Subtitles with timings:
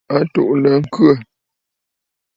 [0.17, 1.11] A tuʼulə ŋkhə.